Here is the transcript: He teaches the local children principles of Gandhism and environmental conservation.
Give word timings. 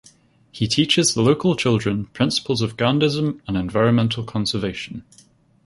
He 0.51 0.67
teaches 0.67 1.13
the 1.13 1.21
local 1.21 1.55
children 1.55 2.05
principles 2.07 2.63
of 2.63 2.75
Gandhism 2.75 3.39
and 3.47 3.55
environmental 3.55 4.23
conservation. 4.23 5.05